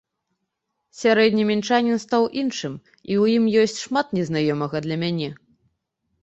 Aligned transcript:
Сярэдні 1.01 1.43
мінчанін 1.49 1.97
стаў 2.05 2.23
іншым, 2.43 2.73
і 3.11 3.13
ў 3.21 3.37
ім 3.41 3.45
ёсць 3.65 3.77
шмат 3.85 4.07
незнаёмага 4.19 4.77
для 4.87 4.95
мяне. 5.05 5.29